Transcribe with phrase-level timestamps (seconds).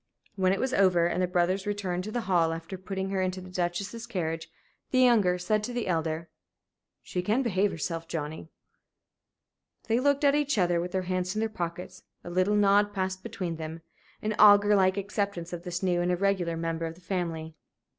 [0.35, 3.39] When it was over, and the brothers returned to the hall after putting her into
[3.39, 4.49] the Duchess's carriage,
[4.89, 6.31] the younger said to the elder:
[7.03, 8.49] "She can behave herself, Johnnie."
[9.87, 12.01] They looked at each other, with their hands in their pockets.
[12.23, 13.81] A little nod passed between them
[14.23, 17.53] an augur like acceptance of this new and irregular member of the family.